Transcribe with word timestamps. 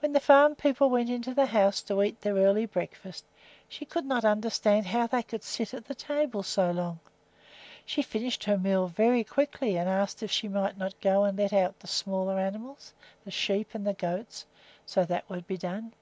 When 0.00 0.12
the 0.12 0.20
farm 0.20 0.54
people 0.54 0.90
went 0.90 1.08
into 1.08 1.32
the 1.32 1.46
house 1.46 1.80
to 1.84 2.02
eat 2.02 2.20
their 2.20 2.34
early 2.34 2.66
breakfast, 2.66 3.24
she 3.70 3.86
could 3.86 4.04
not 4.04 4.22
understand 4.22 4.84
how 4.84 5.06
they 5.06 5.22
could 5.22 5.42
sit 5.42 5.72
at 5.72 5.86
the 5.86 5.94
table 5.94 6.42
so 6.42 6.70
long. 6.70 6.98
She 7.86 8.02
finished 8.02 8.44
her 8.44 8.58
meal 8.58 8.86
very 8.86 9.24
quickly 9.24 9.78
and 9.78 9.88
asked 9.88 10.22
if 10.22 10.30
she 10.30 10.46
might 10.46 10.76
not 10.76 11.00
go 11.00 11.24
and 11.24 11.38
let 11.38 11.54
out 11.54 11.80
the 11.80 11.86
smaller 11.86 12.38
animals, 12.38 12.92
the 13.24 13.30
sheep 13.30 13.70
and 13.72 13.86
the 13.86 13.94
goats, 13.94 14.44
so 14.84 15.04
that 15.04 15.08
that 15.08 15.30
would 15.30 15.46
be 15.46 15.56
done. 15.56 15.94